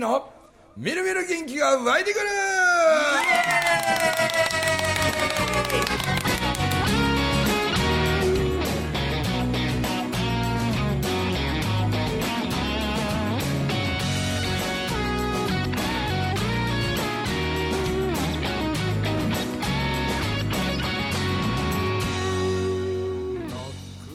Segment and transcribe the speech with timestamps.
[0.00, 0.32] 樹の
[0.78, 2.26] みるみる元気が湧いてくる。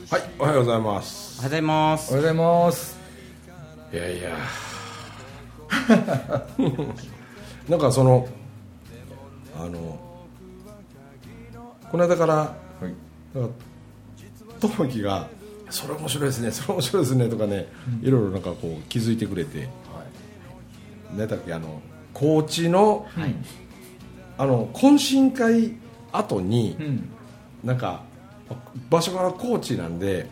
[0.10, 1.40] はいおはようございます。
[1.40, 2.12] おはようございます。
[2.12, 2.98] おはようございます。
[3.94, 4.65] いやいや
[7.70, 8.28] なんかその
[9.58, 10.00] あの
[11.92, 12.94] この間からはい。
[13.34, 13.56] なんか
[15.02, 15.28] が
[15.70, 17.68] 「それ面白いですねそれ面白いですね」とかね、
[18.02, 19.70] いろいろなんかこう気づいてくれて。
[21.16, 21.82] 何だっけあの
[22.14, 23.08] 高知の,、
[24.38, 25.74] あの懇親会
[26.12, 27.10] 後に、うん。
[27.64, 28.04] なんか
[28.90, 30.30] 場所から高知なんで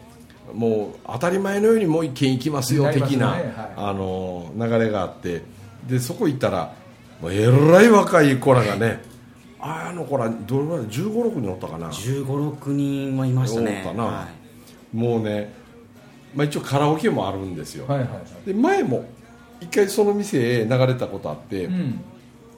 [0.54, 3.74] もう当たり前のようにもう一軒行きますよ的な、ねはい。
[3.78, 5.42] あの流れがあって。
[5.88, 6.74] でそこ行ったら
[7.22, 9.02] もうえらい若い子らがね
[9.60, 11.90] ああの子らどれぐらい1 5 6人おったかな。
[11.90, 13.84] 1 5 6人はいましたね。
[13.86, 14.04] おったな。
[14.06, 14.28] は
[14.94, 15.54] もうね、
[16.36, 18.48] まあ、一応カラオケもあるんですよ、はいはいはい。
[18.48, 19.06] で前も
[19.60, 22.00] 一回その店へ流れたことあって、うん。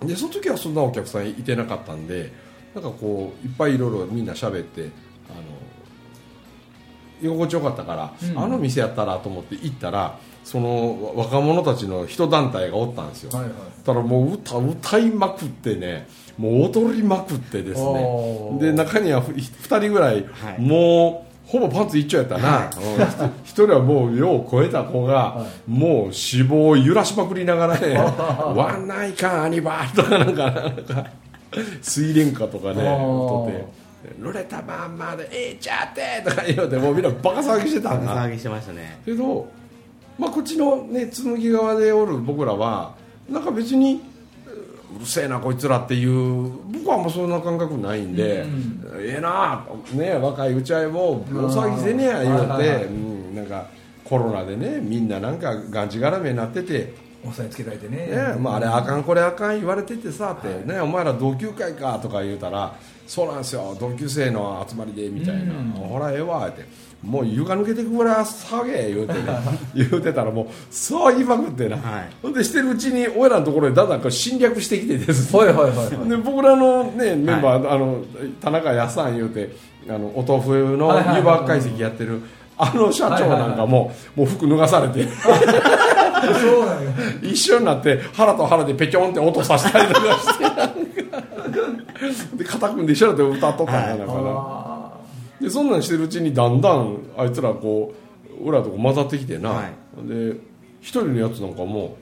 [0.07, 2.31] でその時はそんなお客さんいてなかったんで
[2.73, 4.89] なんかこういっぱいいろいろみんな喋って
[7.21, 8.39] 居心地よかったから、うん。
[8.39, 13.51] あの店やったらと思って行ったらその若者たちの人団体がおったんですよ、はいはい。
[13.83, 18.59] たらもう歌歌いまくってねもう踊りまくってですね。
[18.59, 20.61] で中にはふ2人ぐらい、はい。
[20.61, 22.71] もうほぼパンツ一丁やったな、うん
[23.43, 27.95] 一人はもうよう超えた子が、もう脂肪を揺らしまくりながらね
[28.55, 31.05] 「ワンナイカンアニバー」とかなんかなんか
[31.81, 33.49] 水蓮花とかねおー。
[33.49, 33.65] 歌って
[34.19, 38.13] 「濡れたまんまでええちゃって」とか言うてもうみんなバカ騒ぎしてたんだ。
[38.13, 38.99] バカ騒ぎしてましたね。
[39.05, 39.47] けど、
[40.17, 42.93] まあ、こっちのね紬側でおる僕らは
[43.29, 44.01] なんか別に
[44.93, 48.45] ううるせえなこいつらっていう僕はもうそんな感覚ないんで、
[48.97, 53.67] ええなね若いうちはもう大騒ぎせねや言うて、うん、なんか
[54.03, 57.04] コロナでねみんななんかがんじがらめになってて。
[57.27, 58.07] 押さえつけられてね。
[58.07, 62.75] ねまあ、あれあかんこれあかん言われててさって、ね、お前ら同級会かとか言うたら
[63.07, 63.75] そうなんですよ。
[63.79, 65.71] 同級生の集まりでみたいな、うん。
[65.71, 66.65] ほらええわって。
[67.03, 69.19] もう床抜けてくぐらい騒げ言うてね。
[69.75, 72.09] 言うてたらもうそう言いまくってな、はい。
[72.21, 75.39] ほんでしてるうちに俺らのところにだんだんこう侵略してきてですね。
[75.39, 75.89] はいはいはいはい。
[76.09, 77.99] で僕らの、ね、メンバー、あの
[78.41, 79.51] 田中康さん言うて
[79.87, 82.21] あのお豆腐のはいはいはい湯葉解析やってる
[82.57, 85.05] あの社長なんかも、もう服脱がされて
[86.21, 86.75] そうな
[87.21, 90.73] 一緒になって腹と腹でペチョンって音させたりとかしてなんか。
[92.35, 94.91] で肩組んで一緒になって歌っとったんやなんかなあ
[95.41, 97.93] でそんなんしてるうちにだんだんあいつらこ
[98.41, 99.69] う俺らとこ混ざってきてな、は
[100.07, 100.33] で
[100.81, 101.97] 一人のやつなんかも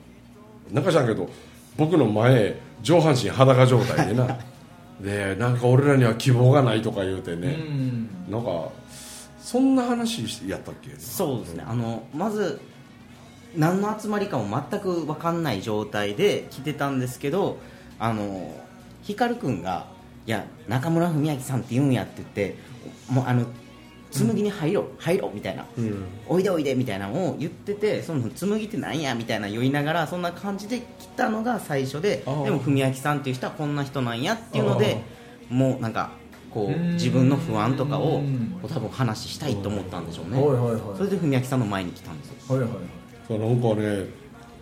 [0.70, 1.28] なんか知らんけど
[1.76, 4.38] 僕の前上半身裸状態でな。
[5.00, 8.08] でなんか俺らには希望がないとか言うてーうね、ん。
[8.30, 8.68] なんか
[9.40, 10.90] そんな話しやったっけ？
[10.98, 11.64] そうですね。
[11.66, 12.60] あのまず
[13.56, 17.58] 何の集まりかも全く分かんない状態で来てたんですけど
[17.98, 18.52] あの
[19.02, 19.86] 光くんが
[20.26, 22.56] 「いや中村文明さんって言うんや」って言って
[23.08, 23.46] もうあの
[24.10, 26.04] 紬に入ろう入ろうみたいな、うん。
[26.28, 35.02] おいでおいでみたいなのを言っててその紬ってなんやみたいな言いながらそんな感じで来たのが最初ででも文明さんっていう人はこんな人なんやっていうので
[35.50, 36.12] もうなんか
[36.52, 36.92] こううん。
[36.92, 38.22] 自分の不安とかを
[38.68, 40.40] 多分話したいと思ったんでしょうね。
[40.40, 40.80] はいはいはい。
[40.96, 42.56] それで文明さんの前に来たんですよ。
[42.56, 44.06] はいはいそうなんかね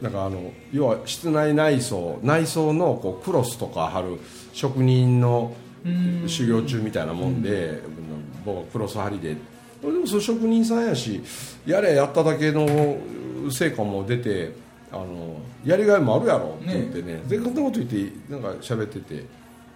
[0.00, 4.18] なんかあの要は室内内装内装のこうクロスとか貼る
[4.52, 5.88] 職人のう
[6.24, 6.28] ん。
[6.28, 7.80] 修行中みたいなもんで、
[8.44, 9.36] 僕はクロス貼りで。
[9.82, 11.20] でもその職人さんやし
[11.66, 12.96] やれやっただけの
[13.50, 14.52] 成果も出て
[14.92, 17.20] あのやりがいもあるやろって言ってね。
[17.26, 19.24] でこんなこと言ってなんか喋ってて。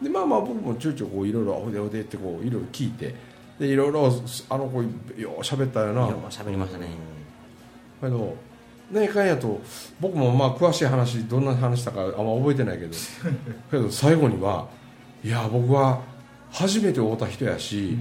[0.00, 3.14] でまあまあ僕もちょいちょいこういろいろ「おでおで」ってこういろいろ聞いて。
[3.58, 4.12] でいろいろ
[4.50, 6.02] あの子よう喋ったよな。
[6.02, 6.88] よう喋りましたね。
[8.00, 8.36] けど
[8.90, 9.60] ねかんやと
[10.00, 12.92] 僕もまあ詳しい話どんな話したかあんま覚えてないけど。
[13.70, 14.66] けど最後には
[15.24, 16.00] いや僕は
[16.50, 17.98] 初めて会うた人やし、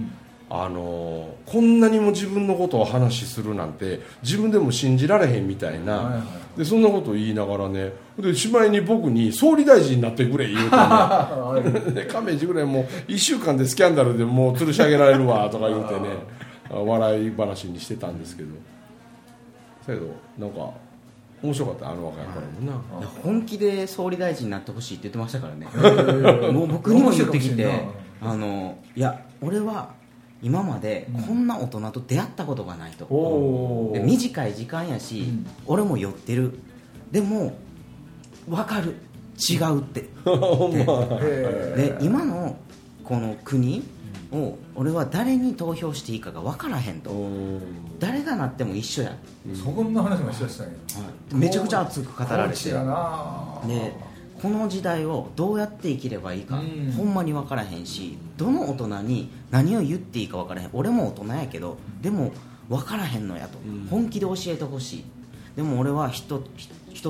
[0.49, 6.23] あのこんなにも自分のことを話するなんて自分でも信じられへんみたいな、はいはい
[6.55, 12.05] でそんなことを言いながらねでしまいに僕に総理大臣になってくれ言うてね。
[12.07, 16.35] 亀治ぐらいもう1週間でスキャンダルでもう吊るし上げられるわとか言うてね。
[16.69, 18.49] 笑い話にしてたんですけど
[19.87, 20.73] だけどなんか
[21.41, 22.41] 面白かったあの若い頃。
[22.41, 26.51] もな、いや本気で総理大臣になってほしいって言ってましたからね。
[26.51, 27.87] もう僕にも言ってきて
[28.21, 29.93] あのいや俺は
[30.41, 35.47] 今までこんな大人と出会ったことがないと、おおで短い時間やし、うん。
[35.65, 36.57] 俺も酔ってる。
[37.11, 37.57] でも
[38.47, 38.95] 分かる。
[39.37, 40.01] 違うって。
[41.75, 42.55] で今の
[43.03, 43.83] この国
[44.31, 47.11] を俺は誰に投票していいかが分からへんと。
[47.11, 47.61] うん
[47.99, 49.15] 誰がなっても一緒や。
[49.53, 50.73] そこんな話もしだしたんや
[51.33, 52.69] めちゃくちゃ熱く語られて。
[52.69, 53.93] で
[54.41, 56.91] この時代をどうやって生きればいいか、うん。
[56.91, 60.69] ほんまに分からへんしどの大人に何を言っていいか分からへん。
[60.73, 62.31] 俺も大人やけどでも
[62.67, 63.87] 分からへんのやと、うん。
[63.89, 65.05] 本気で教えてほしい。
[65.55, 66.41] でも俺は一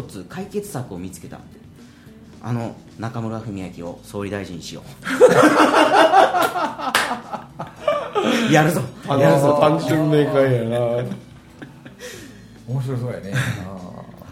[0.03, 1.39] つ解決策を見つけた。
[2.44, 4.83] あの中村文明を総理大臣にしよう
[8.51, 8.81] やるぞ。
[9.07, 9.47] あやるぞ。
[9.47, 10.77] の単純明快やな。
[12.68, 13.33] 面白そうやね。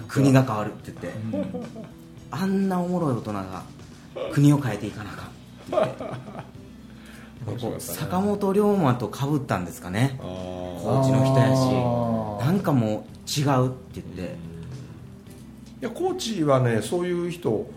[0.07, 1.19] 国が変わるって言って、
[2.31, 3.63] あんなおもろい大人が
[4.31, 5.93] 国を変えていかなあかんっ
[7.55, 7.79] て言って。
[7.79, 10.17] 坂本龍馬とかぶったんですかね。
[10.19, 12.45] あ高知の人やあしー。
[12.45, 14.35] なんかもう違うって言って。
[15.81, 17.69] いや高知はねそういう人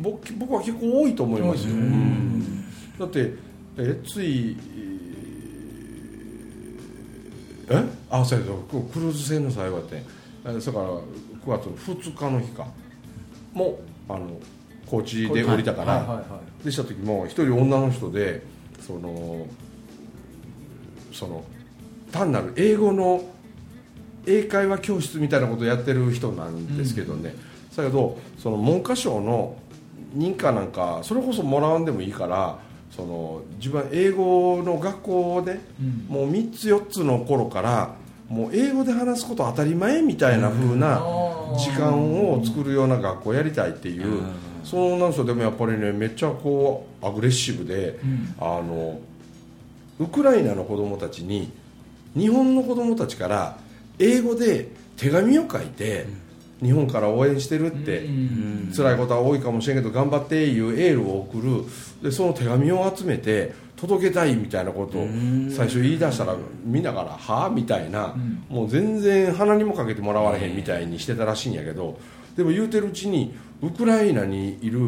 [0.00, 2.64] 僕僕は結構多いと思いますよ、うん。
[2.98, 3.34] だって
[3.76, 4.56] えつい
[7.70, 7.84] え？
[8.10, 10.02] あそうやそうクルーズ船の最後やって
[10.46, 11.02] えそれから9
[11.46, 12.66] 月の2日の日か。
[13.54, 13.78] も
[14.08, 14.38] うあの
[14.86, 16.64] 高知で降りたから、はいはいはい。
[16.64, 18.42] でした時も一人女の人で
[18.80, 19.46] その
[21.12, 21.44] その
[22.12, 23.22] 単なる英語の
[24.26, 27.34] 英会話教室みたいなことをやってる人なんですけどね、
[27.74, 29.56] だけどその文科省の
[30.14, 32.58] 認可なんかそれこそもらわんでもいいから
[32.90, 36.14] その自分は英語の学校をね、うん。
[36.14, 37.94] もう3つ4つの頃から
[38.28, 40.98] もう英語で話すこと当たり前みたいな風な
[41.56, 41.92] 時間
[42.30, 44.22] を作るような学校をやりたいっていう、
[44.64, 48.34] その女の人でもやっぱりねめっちゃこうアグレッシブで、ん。
[48.38, 49.00] あの
[50.00, 51.50] ウクライナの子供たちに
[52.16, 53.58] 日本の子供たちから
[53.98, 56.06] 英語で手紙を書いて、
[56.62, 58.72] 日本から応援してるって、うん。
[58.74, 61.64] 辛いことは多いかもしれんけど頑張っていうエールを送る。
[62.02, 65.08] でその手紙を集めて届けたいみたいなことを
[65.50, 68.14] 最初言い出したらみんなから「はあ?」みたいな、
[68.48, 71.98] もう全然鼻にもかけてもらわれへんみたいにしてたらしいんやけど
[72.36, 74.80] でも言うてるうちにウクライナにいる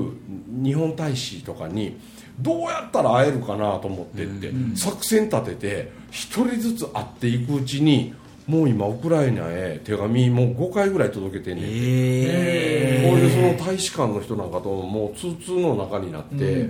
[0.49, 1.99] 日本大使とかに
[2.41, 8.15] どうやったら会えるかなと思ってって作戦立てて一人ずつ会っていくうちに
[8.50, 11.70] もう今ウクライナへ手紙もう5回ぐらい届けてんねんて。
[11.73, 16.69] えこういうその大使館の人なんかともう通通の中になって、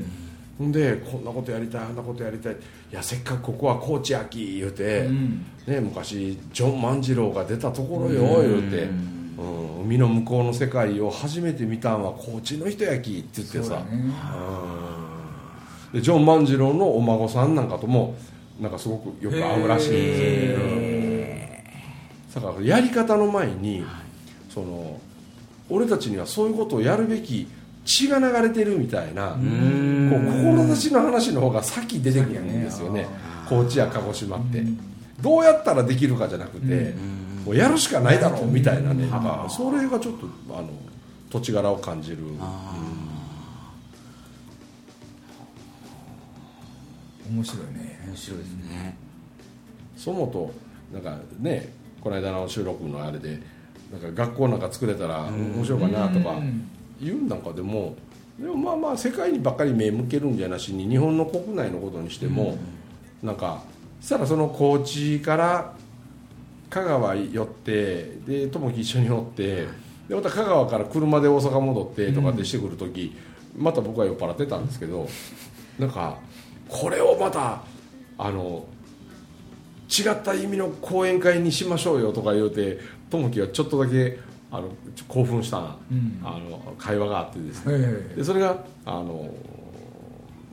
[0.58, 2.52] ほんでこんなことやりたいあんなことやりたい。
[2.52, 2.56] い
[2.90, 5.46] やせっかくここは高知焼き言うて、うん。
[5.66, 9.80] ね、昔ジョン万次郎が出たところよ言うて、うん。
[9.84, 13.82] 海の向こうの世界を初めて見たんは高知の人焼きって言ってさ、
[15.94, 18.14] でジョン万次郎のお孫さんなんかとも
[18.60, 20.99] なんかすごくよく会うらしいんですよ、
[22.34, 23.84] だからやり方の前に、
[24.48, 25.00] その
[25.68, 27.48] 俺たちにはそういうことをやるべき
[27.84, 33.06] 血が流れてるみたいなこう志の話の方が先出てくるんですよね。
[33.48, 34.64] 高知や鹿児島って。
[35.20, 36.94] どうやったらできるかじゃなくて
[37.44, 39.06] もうやるしかないだろうみたいなね。
[39.08, 39.22] なん。
[39.22, 40.68] かそれがちょっとあの
[41.30, 42.18] 土地柄を感じる。
[47.28, 48.00] 面白いね。
[48.06, 48.96] 面白いですね。
[49.96, 50.52] そもと
[50.92, 51.72] なんかね
[52.02, 53.38] この間の収録のあれで
[53.92, 56.36] なんか学校なんか作れたら面白いかなとか
[57.00, 57.96] 言うんなんかでも
[58.38, 62.56] でもまあまあ世界にばっかり目向けるんじゃなしに日本の国内のことにしても
[63.22, 63.62] なんか
[64.00, 65.74] そしたらその高知から
[66.70, 69.66] 香川寄ってで友樹一緒におって
[70.08, 73.14] でまた香川から車で大阪戻ってとかってしてくる時
[73.56, 75.06] また僕は酔っ払ってたんですけど
[75.78, 76.16] なんか
[76.68, 77.62] これをまた
[78.16, 78.64] あの
[79.90, 82.78] 違った意味の講演会にしましょうよとか言うて
[83.10, 84.18] 友樹はちょっとだけ
[84.52, 84.68] あの
[85.08, 86.20] 興奮した、うん。
[86.24, 89.32] あの会話があってですね、はいはいはいでそれがあの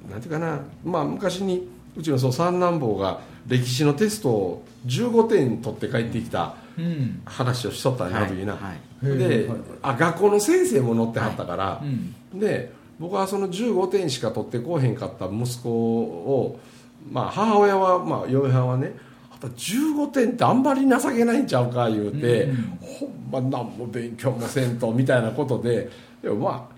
[0.10, 1.67] なんていうかな、まあ、昔に
[1.98, 7.22] うちのその三男坊が歴史のテストを15点取って帰ってきたうん。
[7.25, 8.60] 話をしとったんや、あの時な、は
[9.03, 9.17] いはい。
[9.17, 11.86] で、はいはいあ学校の先生も乗ってはったから、う
[12.38, 12.39] ん。
[12.39, 16.60] で僕はその15点しか取ってこうへんかった息子を、
[17.12, 18.94] まあ、母親は、まあ、嫁はんはね
[19.38, 25.89] あと15点ってあんまり情けないんちゃうか言うて、うんほんま何も勉強もせんとみたいなことで
[26.24, 26.75] でもまあ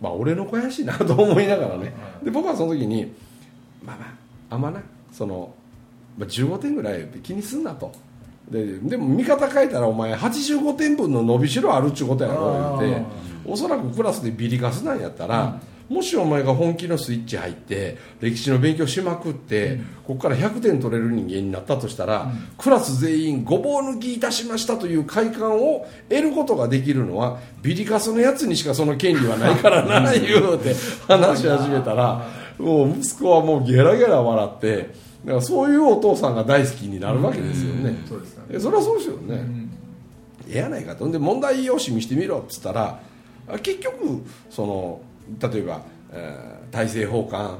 [0.00, 1.92] まあ俺の子やしなと思いながらね。
[2.22, 3.12] で僕はその時に
[3.82, 4.06] まあま
[4.50, 4.80] ああんまな
[5.12, 5.52] その、
[6.16, 7.92] まあ、15点ぐらい気にすんなと。
[8.50, 13.00] ででも見方変えたらお前85点分の伸びしろあるっちゅうことやろ言うて。
[13.00, 30.76] あおそらくクラスでビリカスなんやったら、もしお前が本気のスイッチ入って歴史の勉強しまくって、ここから100点取れる人間になったとしたら、クラス全員ごぼう抜きいたしましたという快感を得ることができるのはビリカスのやつにしかその権利はないからな言うて
[31.08, 32.24] 話し始めたら
[32.56, 34.76] もう息子はもうゲラゲラ笑って
[35.24, 38.46] だからそういうお父さんが大好きになるわけですよね、そうですかね。
[38.52, 39.44] えそれはそうですよね、
[40.48, 41.10] ええやないかと。
[41.10, 43.00] で問題用紙見してみろっつったら
[43.48, 45.00] あ結局その
[45.38, 45.82] 例えば、
[46.12, 47.58] えー大政奉還、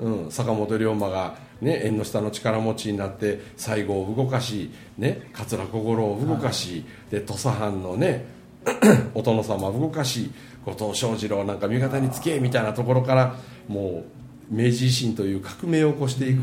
[0.00, 0.30] うん。
[0.30, 8.26] 坂本龍馬が、ね、縁の下の力持ちになって西郷を動かし、ね、桂小五郎を動かし、で土佐藩のね
[9.14, 10.30] お殿様を動かし
[10.64, 13.36] 後藤象二郎なんか味方につけみたいなところから
[13.68, 14.04] も
[14.50, 16.40] う明治維新という革命を起こしていく、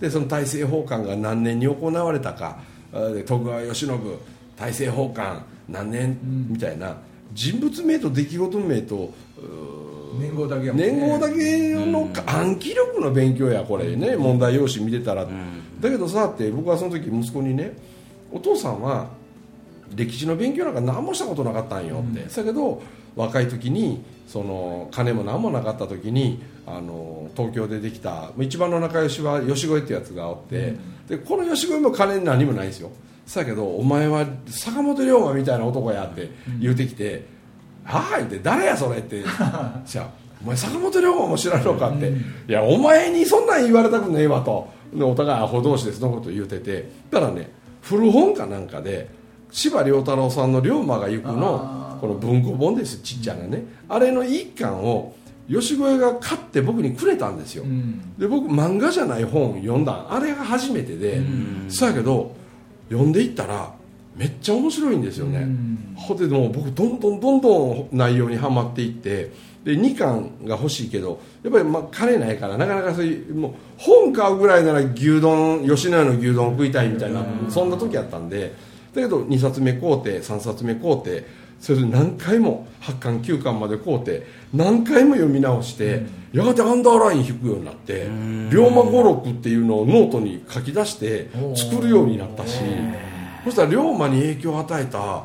[0.00, 2.58] でその大政奉還が何年に行われたか。
[3.26, 3.86] 徳川慶喜
[4.54, 6.18] 大政奉還何年、
[6.50, 6.96] みたいな。
[7.32, 9.14] 人物名と出来事名と
[10.18, 10.72] 年号だけね。
[10.72, 14.16] 年号だけの暗記力の勉強やこれね。
[14.16, 15.26] 問題用紙見てたら、
[15.80, 17.76] だけどさって僕はその時息子にね
[18.30, 19.08] お父さんは
[19.94, 22.82] 歴史の勉強なんか何もしたことなかったんよって、だけど
[23.14, 30.76] 若い時にその金も何もなかった時にあの東京でできた一番の仲良しは吉越ってやつがおって、
[31.08, 32.90] でこの吉越も金何もないんですよ。
[33.34, 37.24] だけどお前は坂本龍馬みたいな男やって言うてきて
[37.84, 39.22] 「はい」って「誰やそれ」って。
[39.86, 40.08] じゃあ
[40.44, 42.12] お前坂本龍馬も知らんのかって、
[42.48, 44.68] いやお前にそんなん言われたくねえわと。
[44.92, 46.90] でお互いアホ同士でそのこと言うてて。
[47.10, 49.08] だからね古本かなんかで
[49.50, 51.82] 司馬遼太郎さんの「龍馬が行くの」あー。
[52.02, 55.14] この文庫本ですちっちゃなね、あれの一巻を
[55.48, 58.18] 吉越が買って僕にくれたんですよ、うん。
[58.18, 59.92] で僕漫画じゃない本読んだ。
[59.92, 61.20] んあれが初めてで、
[61.68, 62.34] そうやけど
[62.90, 63.72] 読んでいったら
[64.16, 65.94] めっちゃ面白いんですよね、うん。
[65.96, 69.32] ほんでもう僕どんどんどんどん内容にはまっていって
[69.64, 78.54] で2巻が欲しいけどやっぱりまあ金ないからなかなかそういうもう本買うぐらいなら牛丼吉野家の牛丼食いたいみたいな、そんな時やったんで
[78.94, 81.26] だけど2冊目買うて3冊目買うて
[81.60, 86.02] それで何回も8巻9巻まで買うて何回も読み直して、
[86.32, 88.08] やがてアンダーライン引くようになって
[88.50, 92.58] 龍馬語録っていうのをノートに書き出して作るようになったし
[93.44, 95.24] そしたら龍馬に影響を与えた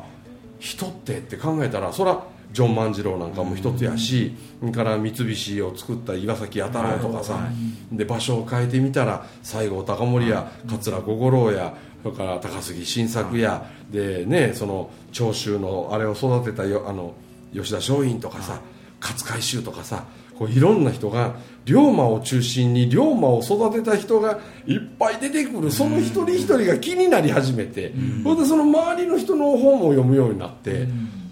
[0.58, 2.22] 人ってって考えたらそら
[2.52, 7.46] ジョン万次郎なんかも一つやし、それから三菱を作った岩崎弥太郎とかさ、
[7.92, 17.14] で場所を変えてみたら西郷隆盛や桂小五郎やそれから高杉晋作やでねその長州のあれを育てたよあの
[17.52, 18.60] 吉田松陰とかさ
[19.00, 20.04] 勝海舟とかさ
[20.38, 21.34] こういろんな人が
[21.68, 25.70] 龍馬を中心に龍馬を育てた人がいっぱい出てくる。
[25.70, 30.88] その一人一人が気になり始めて、それでその周りの人の本を読むようになって、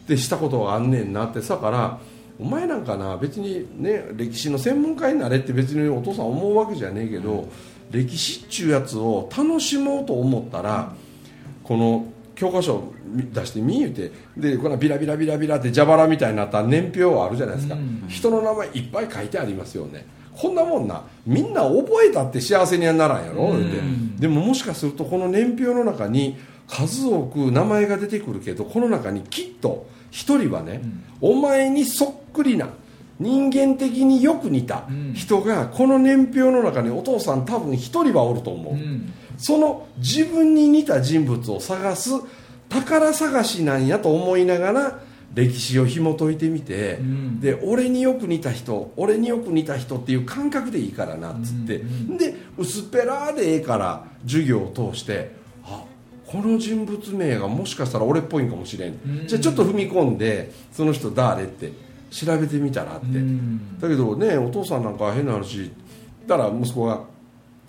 [0.06, 1.40] でしたことがあんねんなって。
[1.40, 1.98] さから
[2.38, 7.48] お前なんかな別にね歴史の専門家になれって別にお父さん思うわけじゃねえけど、
[7.90, 10.92] 歴史っちゅうやつを楽しもうと思ったら、
[11.64, 12.92] この教科書
[13.32, 14.12] 出して見言うて。
[14.36, 17.76] でこのビラビラビラビラって蛇腹みたいになった年表あるじゃないですか、
[18.08, 21.02] 人の名前いっぱい書いてありますよねこんなもんな。
[21.26, 23.80] みんな覚えたって幸せにはならんやろ、言うて。
[24.20, 26.36] でももしかするとこの年表の中に
[26.68, 30.82] 数多く名前が出てくるけどこの中にきっと一人はね、
[31.20, 32.68] お前にそっくりな
[33.18, 39.12] 人間的によく似た人がこの年表の中にお父さん多分一人はおると思う、うん。
[39.38, 42.10] その自分に似た人物を探す
[42.68, 45.00] 宝探しなんやと思いながら
[45.34, 47.40] 歴史を紐解いてみて、ん。
[47.40, 55.32] で俺によく似た人俺によく似た人っていう感覚でいいからなっつって、で薄っぺらでええから授業を通して
[55.64, 55.84] あ
[56.26, 61.72] この人物名がもしかしたら俺っぽいんかもしれん、じゃあちょっと踏み込んでその人誰って
[62.10, 63.78] 調べてみたらって、ん。
[63.78, 65.70] だけどねお父さんなんか変な話
[66.26, 67.02] だから息子が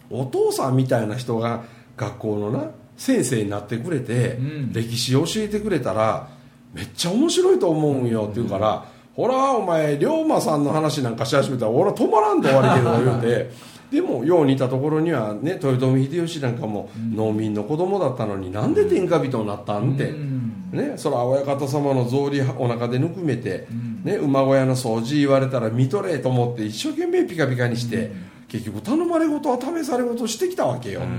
[0.10, 1.66] お父さんみたいな人が
[1.98, 4.74] 学校のな先生になってくれて、うん。
[4.74, 6.30] 歴史教えてくれたら
[6.74, 13.52] めっちゃ面白いと思うんよって言うから、ほらお前龍馬さんの話なんかし始めたら俺は止まらんと終わりけど言うて
[13.92, 20.38] でもよう似たところにはね豊臣秀吉なんかも農民の子供だったのになんで天下人になったんって、うん。
[20.72, 23.68] ね、そら親方様の草履お腹でぬくめて、
[24.04, 28.12] ね、馬小屋の掃除言われたら見とれと思って一生懸命ピカピカにして、
[28.50, 31.10] 結局頼まれ事は試され事してきたわけよって、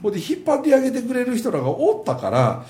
[0.00, 2.64] ほんで引っ張ってあげてくれる人らがおったから、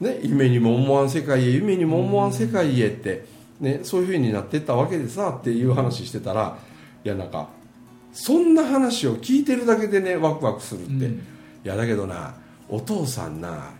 [0.00, 3.26] ね、夢にも思わん世界へ夢にも思わん世界へって、
[3.60, 6.56] ね、そういうふうになってったわけでさっていう話してたら
[7.04, 7.48] いやなんか
[8.12, 11.02] そんな話を聞いてるだけでねワクワクするって、うん。
[11.12, 11.18] い
[11.64, 12.34] やだけどな
[12.68, 13.72] お父さんな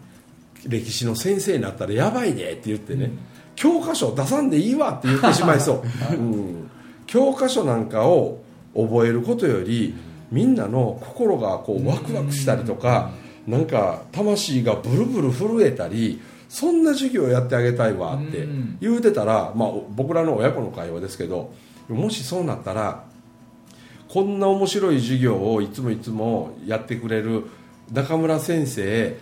[0.67, 3.11] 歴史の先生になったらやばいねって言ってね、
[3.57, 5.83] 教科書出さんでいいわって言ってしまいそう、
[6.15, 6.71] うん、
[7.07, 8.43] 教科書なんかを
[8.75, 9.95] 覚えることより
[10.31, 13.11] みんなの心がこうワクワクしたりとか
[13.47, 18.47] なんか魂がブルブル震えたりそんな授業やってあげたいわって
[18.81, 21.53] 言うてたら、まあ、僕らの親子の会話ですけど
[21.89, 23.05] もしそうなったら
[24.09, 27.45] こんな面白い授業をいつもいつもやってくれる
[27.93, 29.17] 中村先生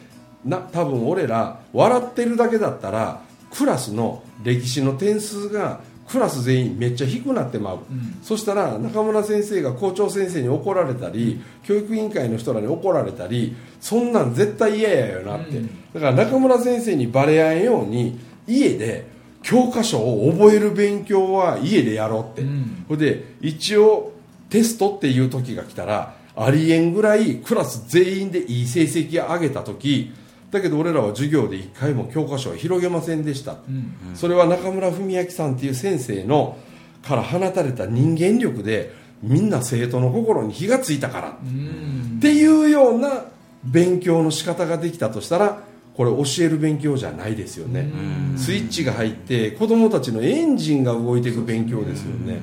[0.45, 19.07] な多分俺ら笑ってるだけだったらクラスの歴史の点数がクラス全員めっちゃ低くなってまう、うん、そしたら中村先生が校長先生に怒られたり、教育委員会の人らに怒られたりそんなん絶対嫌やよなって、うん、だから中村先生にバレやんように家で
[19.43, 24.13] 教科書を覚える勉強は家でやろうって、うん、ほ、で一応
[24.51, 30.13] テストっていう時が来たらありえんぐらいクラス全員でいい成績を上げた時
[30.51, 34.09] だけど俺らは授業で一回も教科書を広げませんでした、うん。
[34.11, 36.57] うん、それは中村文明さんっていう先生の
[37.03, 43.25] から放たれた人間力でみんな生徒の心に火がついたから、っていうような
[43.65, 45.63] 勉強の仕方ができたとしたら
[45.97, 47.91] これ教える勉強じゃないですよね。
[48.37, 52.39] スイッチが入って子供たちのエンジンが動いていく勉強ですよね。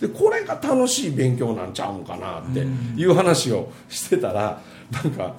[0.00, 2.66] でこれが楽しい勉強なんちゃうんかなって
[3.00, 4.60] いう話をしてたら
[4.90, 5.36] なんか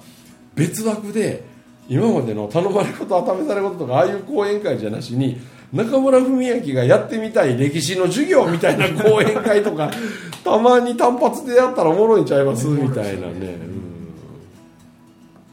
[0.54, 1.44] 別枠で
[1.88, 5.40] 今までの頼まれ事は試され事とかああいう講演会じゃなしに
[5.72, 9.90] 中村文明がやってみたい歴史の授業みたいな講演会とか
[10.44, 12.66] たまに単発でやったらおもろいんちゃいます？
[12.66, 13.42] みたいなね、うん、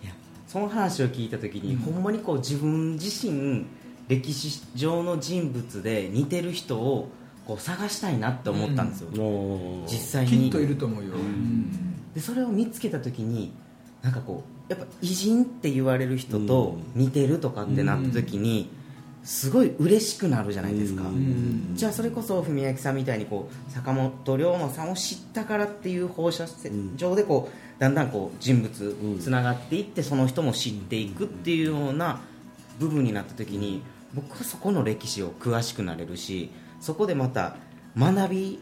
[0.04, 0.14] いや
[0.48, 3.66] その話を聞いた時に、うん、ほんまにこう自分自身
[4.08, 7.10] 歴史上の人物で似てる人を
[7.46, 10.46] こう探したいなって思ったんですよ、うん、実際に。
[10.46, 11.12] きっといると思うよ、
[12.14, 13.52] でそれを見つけた時に
[14.02, 18.70] なんかこうやっぱ偉人って言われる人と似てるとかってなった時に、
[19.26, 21.04] すごい嬉しくなるじゃないですか、
[21.74, 32.22] じゃあそれこそ文明さんみたいにこう坂本龍馬さんを知ったからっていう放射線上でこうだんだんこう人物つながっていってその人も知っていくっていうような
[32.80, 33.82] 部分になった時に
[34.14, 37.58] 僕はそこの歴史を詳しくなれるしそこでまた
[37.98, 38.60] 学び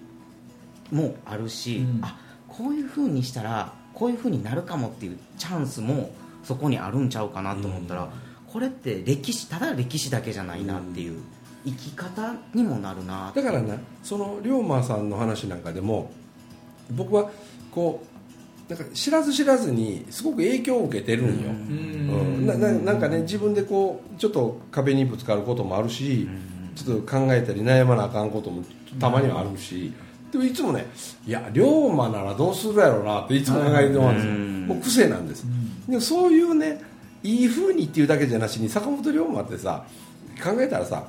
[0.91, 6.11] もあるし、うん、あこういうふうにしたらこういうふうになるかもっていうチャンスも
[6.43, 8.09] そこにあるんちゃうかなと思ったら、
[8.51, 11.21] これって歴史ただ歴史だけじゃないなっていう、
[11.65, 16.11] 生き方にもなるなだからなその龍馬さんの話なんかでも
[16.91, 17.31] 僕は
[17.71, 18.03] こ
[18.69, 26.27] うなんか知らず知らずにすごく影響を受けてるんよ、うん、ななんかね自分でこうちょっと壁にぶつかることもあるし、
[26.75, 28.63] ちょっと考えたり悩まなあかんことも
[28.99, 29.93] たまにはあるし、
[30.33, 30.87] でもいつもね
[31.27, 34.25] いや龍馬ならどうするやろうなっていつも考えてます。
[34.25, 35.45] もう癖なんです、
[35.87, 36.81] でもそういうね
[37.21, 39.85] いいふうにっていうだけじゃなしに坂本龍馬ってさ
[40.43, 41.03] 考えたらさ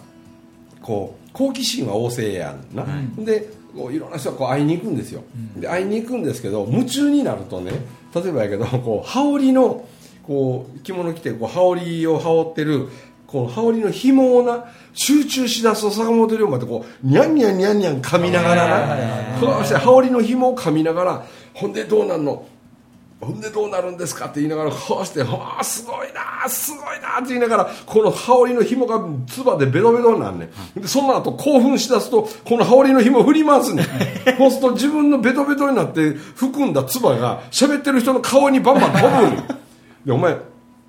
[0.83, 5.23] こう好奇心は旺盛やんな、はい、でこういろんな人がこう会いに行くんですよ、
[5.57, 7.73] で会いに行くんですけど夢中になるとね
[8.15, 9.89] 例えばやけどこう羽織の
[10.27, 12.89] こう着物着てこう羽織を羽織ってる
[13.35, 19.41] この羽織の紐をな集中しだすと坂本龍馬ってこうニャンニャンニャンニャン噛みながらな。
[19.41, 22.47] こうして羽織の紐を噛みながらほんでどうなんの？
[23.21, 30.81] ほんでどうなるんですかって言いながらこうして「ああすごいなすごいな」って言いながらこの羽織の紐が唾でベロベロになんねん。
[30.81, 33.87] でその後興奮しだすとこの羽織の紐振り回すねん。
[34.39, 39.37] そうすると自分のベトベトになって含んだ唾が喋ってる人の顔にバンバン飛ぶん
[40.05, 40.37] でお前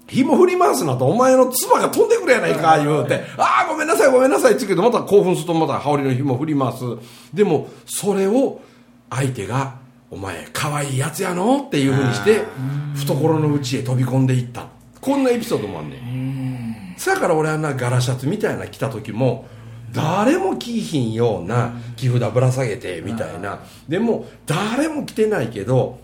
[0.07, 6.83] 紐振り回すなと、お前の唾が飛んでくれやないか、言うて、ああ、ごめんなさい、ごめんなさいって言うけど、また興奮するとまた羽織の紐振り回す。
[7.33, 8.61] でも、それを
[9.09, 11.63] 相手が、お前、可愛いやつやの？
[11.63, 12.43] っていうふうにして、
[12.95, 14.67] 懐の内へ飛び込んでいった。
[15.01, 16.95] こんなエピソードもあんねん。
[16.97, 19.47] そやから俺あんなガラシャツみたいな着た時も、
[19.91, 23.59] 誰も着いひんような木札ぶら下げてみたいな。
[23.89, 25.99] でも、誰も着てないけど、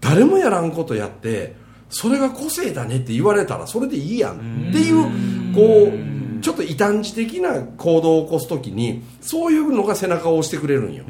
[0.00, 1.54] 誰もやらんことやって、
[1.90, 4.70] それが個性だねって言われたらそれでいいやん。
[4.70, 11.04] っていうこうちょっと異端児的な行動を起こす時にそういうのが背中を押してくれるんよ。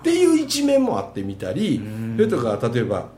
[0.00, 1.80] っていう一面もあってみたり
[2.16, 3.08] それとか例えば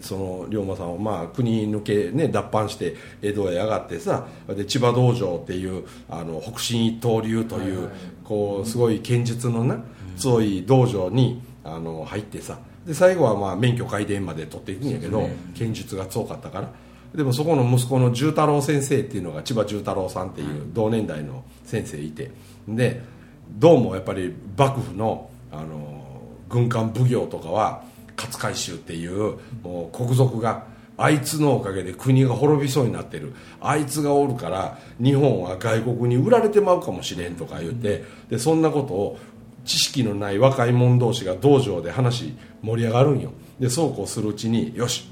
[0.00, 7.90] その龍馬さんをまあ国抜け、ね、脱藩して江戸へ上がってさで千葉道場っていうあの北進一刀流という
[8.22, 9.82] こうすごい剣術のな
[10.16, 16.68] 強い道場にあの入ってさで最後はまあ免許改伝まで取っていくんやけど、ね、剣術が強かったから。
[17.14, 22.32] でもそこの息子の重太郎先生っていうのが千葉重太郎さんっていう同年代の先生いて
[22.66, 23.02] で
[23.50, 26.02] どうもやっぱり幕府のあの
[26.48, 27.84] 軍艦奉行とかは
[28.16, 30.66] 勝海舟っていうもう国賊が
[30.96, 33.32] あいつのおかげで国が滅びそうになってる。
[33.60, 39.18] あいつがおるから日本は外国に売られてまうかもしれんとか言ってでそんなことを
[39.64, 43.32] 知識のない若い者同士が道場で話盛り上がるんよ。
[43.58, 45.08] でそうこうするうちによし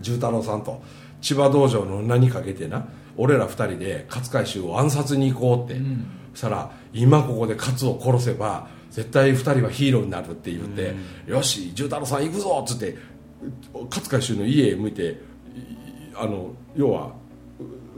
[0.00, 0.82] 重太郎さんと
[1.20, 5.80] 千葉道場の名にかけてな俺ら二人で勝海舟を暗殺に行こうって、
[6.32, 10.94] そしたら今ここで勝を殺せば絶対二人はヒーローになるって言って、
[11.26, 12.96] よし重太郎さん行くぞっつって
[13.90, 15.20] 勝海舟の家へ向いて
[16.14, 17.12] あの要は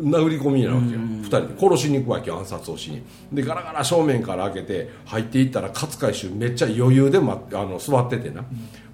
[0.03, 1.59] 殴り込みなわけよ、2人で。
[1.59, 3.03] 殺しに行くわけよ暗殺をしに。
[3.33, 8.47] でガラガラ正面から開けて入っていったら勝海舟めっちゃ余裕で、ま、あの座っててな、うん、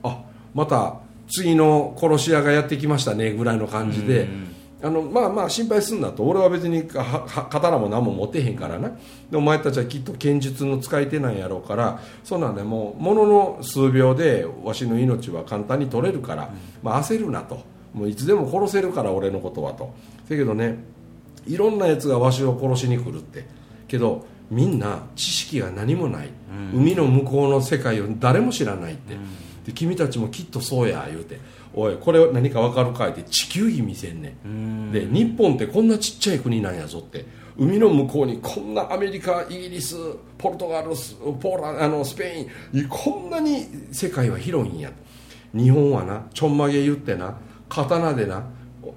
[0.03, 4.29] あまた次の殺し屋がやってきましたねぐらいの感じで、
[4.83, 6.23] あのまあまあ心配すんなと。
[6.25, 8.90] 俺は別に刀も何も持ってへんからな。
[9.31, 16.51] でお前たちはきっと剣術の使い手なんやろうからそんなんねもうものの数秒でわしの命は簡単に取れるから、
[16.83, 17.64] まあ、焦るなと。
[17.92, 19.95] もういつでも殺せるから俺のことはと。
[20.29, 20.79] だけどね
[21.47, 23.45] いろんなやつがわしを殺しに来るって。
[23.89, 26.29] けどみんな知識が何もない、
[26.73, 31.39] うん、海の向こうの世界を誰も知らないって、うん、で君たちもきっとそうや言うて。
[31.79, 34.91] おいこれ何か分かるかいって地球儀見せんねん。
[34.93, 37.27] で日本ってこんなちっちゃい国なんやぞって。
[37.59, 39.97] 海の向こうにこんなアメリカイギリス
[40.37, 40.89] ポルトガル
[41.41, 44.91] ポーラあのスペインこんなに世界は広いんや。
[45.55, 48.45] 日本はなちょんまげ言ってな刀でな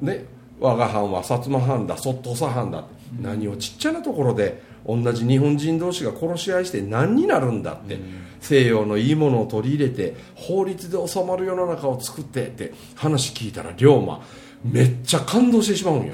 [0.02, 0.26] ね
[0.60, 2.86] 我が藩は薩摩藩だそっとさ藩だ
[3.22, 8.02] 何をちっちゃなところで同じ日本人同士が殺し合いして何になるんだって、うん、
[8.40, 14.22] 西洋のいいものを取り入れて法律で収まる世の中を作ってって話聞いたら龍馬
[14.64, 16.14] めっちゃ感動してしまうんよ。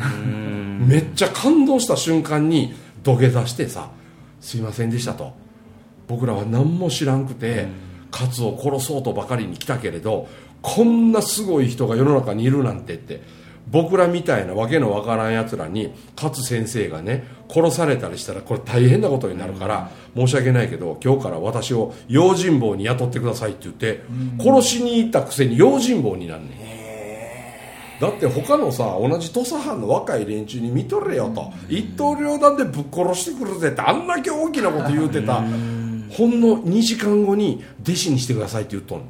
[0.88, 3.90] めっちゃ感動した瞬間に土下座してさ
[4.42, 5.34] 「すいませんでした」と
[6.08, 7.68] 「僕らは何も知らんくて
[8.12, 10.28] 勝を殺そうとばかりに来たけれど
[10.62, 13.22] こんなすごい人が世の中にいるなんて」って
[13.68, 24.04] 僕らみたいなわけのわからんやつらに勝先生がね殺されたりしたらこれ大変なことになるから申し訳ないけど今日から私を用心棒に雇ってくださいって言って
[24.40, 28.00] 殺しに行ったくせに用心棒になんねん。
[28.00, 31.52] だって他のさ同じ土佐藩の若い連中に見とれよと。
[31.70, 39.06] 一刀両断でぶっ殺してくるぜってあんだけ大きなこと言うてたほんの2時間後に弟子にしてくださいって言っとんの。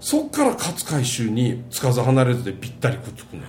[0.00, 3.42] そっから勝海舟につかず離れずでぴったりくっつくの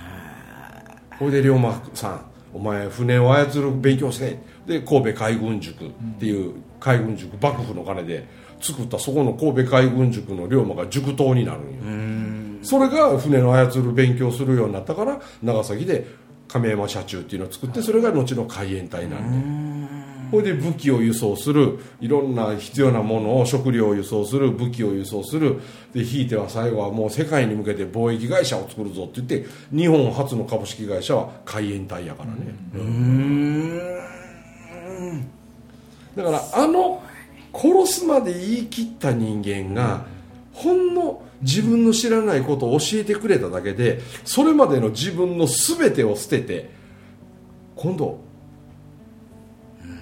[1.20, 2.22] ほいで龍馬さん
[2.54, 8.28] お前船を操る勉強してで神戸海軍塾っていう海軍塾幕府の金で
[8.62, 12.66] 作ったそこの神戸海軍塾の龍馬が塾頭になるんよ。
[12.66, 16.06] それが船の操る勉強するようになったから長崎で
[16.48, 19.69] 亀山社中っていうのを作ってそれが後の海援隊なんで
[20.32, 21.80] それで武器を輸送する。
[22.00, 24.52] いろんな必要なものを食料を輸送する。
[24.52, 25.60] 武器を輸送する。
[25.94, 32.38] でひいては最後はもう世界に向けて貿易会社を作るぞって言って日本初の株式会社は海援隊やからね。
[32.76, 33.80] うん。
[36.16, 37.02] だからあの
[37.54, 40.06] 殺すまで言い切った人間が
[40.54, 46.70] ほんの自分の知らないことを教えてくれただけでそれまでの自分の全てを捨てて
[47.76, 48.20] 今度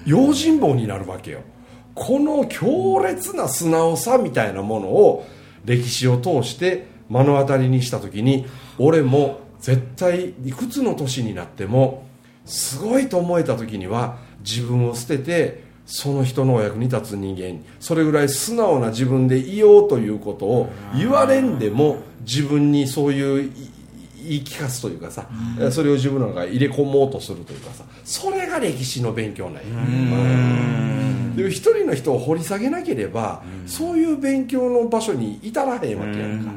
[0.08, 1.41] 用心棒になるわけよ。
[1.93, 5.28] この強烈な素直さみたいなものを
[5.65, 8.46] 歴史を通して目の当たりにした時に
[8.78, 12.06] 俺も絶対いくつの年になっても
[12.46, 23.52] すごいと思えた時には自分を捨ててその人のお役に立つ人間それぐらい素直な自分でいようということを言われんでも自分にそういう
[24.28, 25.28] 言い聞かすというかさ、
[25.60, 29.62] うん、それを自分の中に入れ込もうとするというかさそれが歴史の勉強なんや。
[31.36, 36.52] で一人の人を掘り下げなければ、そういう勉強の場所に至らへんわけやんか、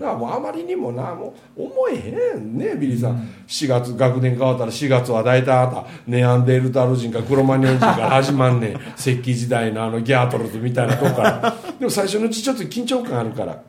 [0.00, 8.80] だからもうあまりにもなもう思えへんねビリーさん、うん、4月学年変わったら4月は大体あなたネアンデルタール人かクロマニヨン人から始まんねん。
[8.98, 11.56] 石器時代のあのギャートルズみたいなとこから。
[11.78, 13.62] でも最初のうちちょっと緊張感あるから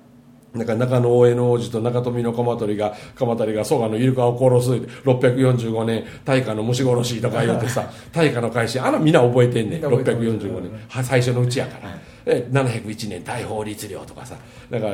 [0.57, 4.71] なんか中野大江の王子と中臣の鎌取が鎌足が蘇我の入鹿を殺す
[5.03, 11.03] 645年大化の虫殺しとか言うてさ大化の改新あのみんな覚えてんねん645年。
[11.03, 14.35] 最初のうちやから、え701年大法律令とかさ
[14.69, 14.93] だから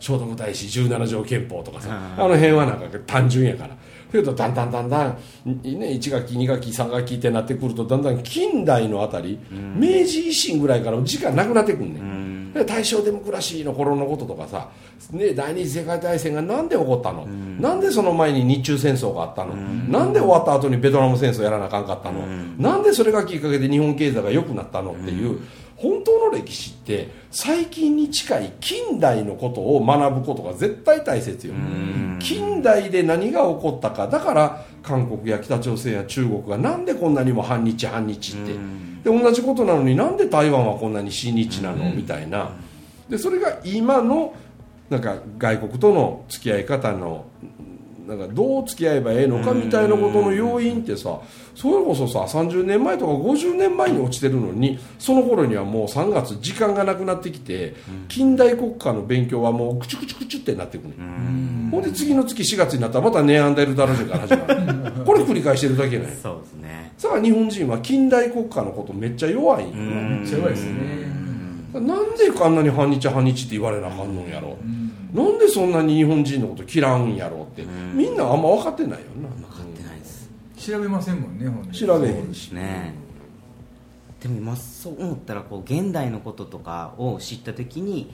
[0.00, 3.76] 聖徳太子17条憲法とかさあの辺はなんか単純やから。
[4.10, 12.19] けどだんだんだんだん、ね、1学期2学期3学期ってなってくるとだんだん近代のあたり、明治維新ぐらいから時間なくなってくんね、ん
[12.66, 14.68] 大正デモクラシーの頃のこととかさ、
[15.12, 24.92] ね、第二次世界大戦がなんで起こったの、うん、なんでその前に日中戦争があったの、うん、なんで終わった後にベトナム戦争やらなあかんかったの、うん、なんでそれがきっかけで日本経済が良くなったの？
[24.92, 25.40] っていう、
[25.76, 32.18] 本当の歴史って最近に近い近代のことを学ぶことが絶対大切よ、うん。
[32.20, 34.06] 近代で何が起こったか。
[34.06, 38.52] だから韓国や北朝鮮や中国がなんでこんなにも反日反日って、
[39.02, 42.50] で同じことなのになんで台湾はこんなに親日なの、みたいな。
[43.08, 44.34] でそれが今の
[44.88, 47.24] なんか外国との付き合い方の
[48.06, 51.20] なんかどう付き合えばええのかみたいなことの要因ってさ
[51.54, 57.74] それこそさ30年前とか50年前に落ちてるのにその頃にはもう3月時間がなくなってきて
[58.08, 60.94] 近代国家の勉強はもうクチュクチュクチュってなってくる。
[61.70, 65.04] ほんで次の月4月になったらまたネアンデルタルジェから始まる。
[65.06, 66.92] これ繰り返してるだけねそうですね。
[67.00, 69.66] だから日本人は近代国家のことめっちゃ弱い。
[69.66, 71.19] めっちゃ弱いですね
[71.72, 74.56] なんであんなに反日反日って言われなあかんのんやろ、
[75.12, 77.62] なんでそんなに日本人のこと嫌うんやろって、
[77.94, 79.28] みんなあんま分かってないよな。
[79.28, 80.30] 分かってないです。
[80.56, 82.94] 調べませんもんねほんで調べへんしね。
[84.20, 88.12] でも今そう思ったらこう現代のこととかを知った時に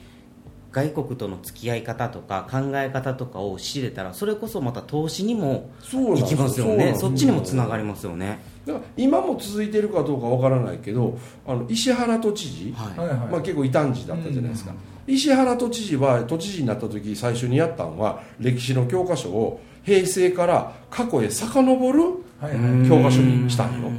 [0.71, 6.95] 外国との付き合い方とか考え方とかを知れたらそれこそまた投資にも行きますよね。
[6.95, 8.39] そっちにもつながりますよね。
[8.65, 13.31] だから今も続いてるかどうかわからないけどあの石原都知事、はい。
[13.31, 14.73] まあ、結構異端児だったじゃないですか、
[15.07, 22.01] 石原都知事は都知事になった時最初にやったのは歴史の教科書を平成から過去へ遡る
[22.87, 23.91] 教科書にしたんよ、う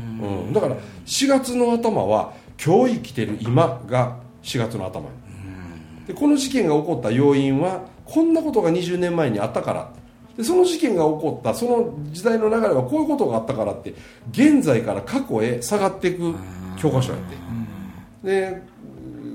[0.50, 0.76] ん、だから
[1.06, 5.08] 4月の頭は今日生きてる今が4月の頭
[6.08, 9.92] でこの事件が起こった要因はこんなことが20年前にあったから。
[10.36, 13.92] でその事件が起こったその時代の流れはこういうことがあったからって
[14.30, 16.32] 現在から過去へ下がっていく
[16.80, 17.22] 教科書やっ
[18.22, 18.28] て。
[18.28, 18.62] で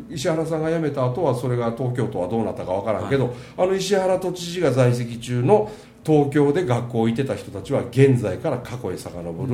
[0.09, 5.71] 石原さんが辞めた後はそれが東京都はどうなったかわからんけど、あの石原都知事が在籍中の
[6.05, 9.47] 東京で学校行ってた人たちは現在から過去へ遡る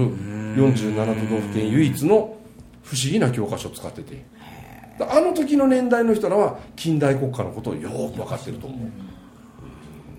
[0.55, 2.35] 47都道府県唯一の
[2.83, 4.15] 不思議な教科書を使ってて。
[4.15, 4.38] だ
[4.99, 8.89] あの時の年代の人らは近代国家のことをよく分かってると思う。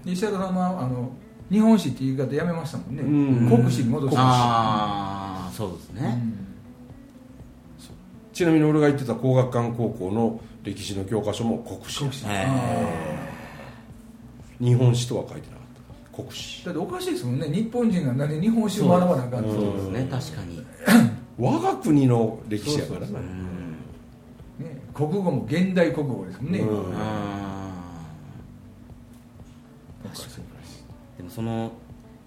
[0.05, 1.11] 石原さんはあの
[1.51, 3.59] 日本史って言い方やめましたもんね、うん。
[3.59, 6.51] 国史に戻してああそうですうね、ん
[8.33, 12.25] ちなみに俺が行ってた工学館高校の歴史の教科書も国史国史。
[12.27, 12.47] へ
[14.61, 16.23] 日本史とは書いてなかった。
[16.23, 16.65] 国史。
[16.65, 17.49] だっておかしいですもんね。
[17.49, 20.09] 日本人が何で日本史を学ばなあかんってそうですね。
[20.11, 20.65] 確かに。
[21.39, 23.07] 我が国の歴史やからな。
[23.07, 23.29] そうそうね、
[25.01, 26.67] 国語も現代国語ですもんね、うん。
[31.17, 31.73] でもその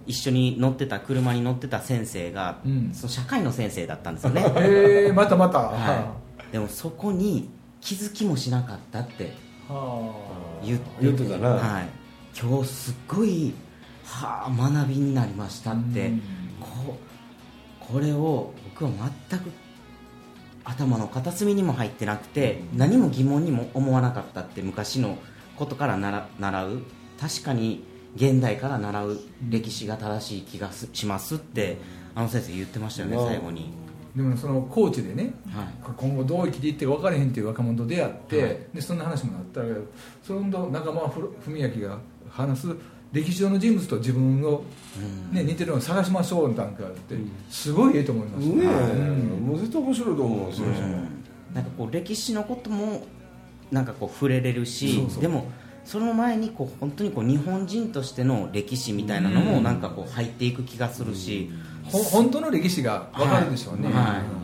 [0.07, 2.91] 一緒に乗ってた車に乗ってた先生が、うん。
[2.93, 6.15] その社会の先生だったんですよね、 えー、またまた、は
[6.49, 9.33] い、でもそこに気づきもしなかったって
[9.69, 11.49] は言って言ってたな。
[11.51, 11.89] はい、
[12.39, 13.53] 今日すっごい、
[14.03, 16.21] はあ、学びになりましたって、うん。
[16.59, 16.97] こ
[17.79, 18.91] これを僕は
[19.29, 19.51] 全く
[20.63, 25.17] 頭の片隅にも入ってなくて、何も疑問にも思わなかったって昔の
[25.57, 26.81] ことからなら習う。
[27.19, 27.83] 確かに
[28.15, 31.77] 現代から習う歴史が正しい気がすしますって
[32.15, 33.27] あの先生言ってましたよね、うん。
[33.27, 33.71] 最後に、
[34.15, 38.57] でもそのコーチでねはい、今後どう生きていってか分からへんっていう若者と出会って、はい。
[38.73, 39.81] でそんな話もなったけど
[40.21, 41.99] その仲間文明が
[42.29, 42.75] 話す
[43.13, 44.63] 歴史上の人物と自分を、
[45.31, 47.15] ね似てるのを探しましょうなんかって、
[47.49, 48.45] すごいええと思います。
[48.47, 49.47] ねえ、うん。
[49.47, 50.49] もう絶対面白いと思うん。
[50.49, 50.67] ですよ、
[51.53, 53.05] なんかこう歴史のことも
[53.71, 55.21] なんかこう触れれるしそうそう。
[55.21, 55.45] でも
[55.85, 61.51] その前にこう本当にこう日本人としての歴史みたいなのもなんかこう入っていく気がするし、
[61.85, 64.01] ほ本当の歴史が分かるでしょうね、はいは
[64.39, 64.42] い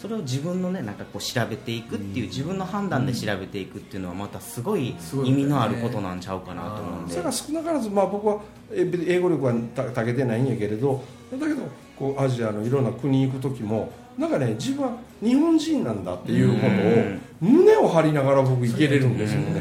[0.00, 7.12] それを自分のねなんかこう調べていくっていう自分の判断で調べていくっていうのはまたすごい意味のあることなんちゃうかなと思うんで。
[7.12, 11.62] それが少なからず、まあ、僕は英語力はたたけてないんやけれどだけど
[11.98, 19.60] こうアジアのいろんな国行く時もなんかね自分は日本人なんだっていうことを胸を張りながら僕行けれるんですよね、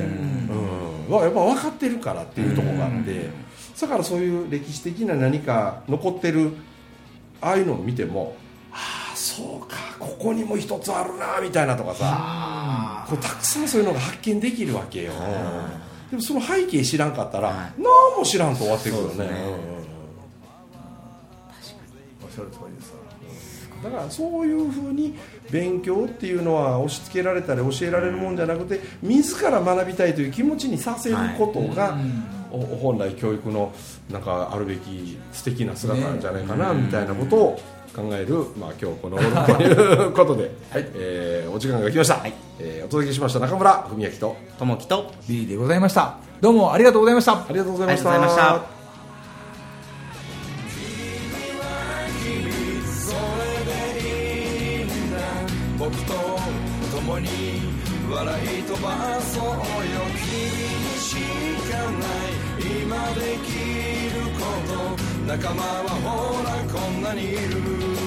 [1.07, 3.45] うん、わやっぱ分かってるからっていうところがあって。
[3.81, 6.53] だからそういう歴史的な何か残ってる
[7.41, 8.35] ああいうのを見ても
[9.35, 13.05] そうかここにも一つあるなみたいなとかさ。
[13.09, 15.11] こうたくさんそういうのが発見できるわけよ。
[16.09, 17.73] でもその背景知らんかったら、はい。
[17.77, 19.15] 何も知らんと終わってくるよね。
[19.15, 19.35] そうですね。
[22.23, 23.05] おっしゃる通りですわ。
[23.83, 25.13] だからそういうふうに
[25.51, 31.95] 勉強っていうのは押し付けられたり教えられるもんじゃなくて自ら学びたいという気持ちにさせることが、
[32.51, 33.71] お本来教育の
[34.09, 37.59] なんかあるべき素敵な姿なんじゃないかな、みたいなことを
[37.95, 40.51] 考える、まあ、今日この頃ということで、
[40.95, 42.33] えーお時間が来ました、はい。
[42.59, 46.17] えーお届けしました中村文明とともきと B でございました。
[46.41, 47.33] どうもありがとうございました。
[47.33, 48.11] ありがとうございました。
[48.11, 48.75] ありがとうございました。
[55.77, 56.13] 僕と
[56.95, 57.27] 共に
[58.09, 59.51] 笑い飛ばそうよ。
[60.17, 61.15] 君にし
[61.71, 62.45] かない。
[62.81, 63.49] 今でき
[64.09, 68.04] る仲間はほらこんなにいる